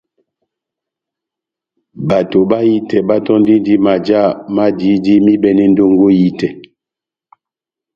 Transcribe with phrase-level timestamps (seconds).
[2.07, 4.21] Bato bahitɛ batɔ́ndindi majá
[4.55, 6.47] ma dihidi m'ibɛne ndongo ehitɛ.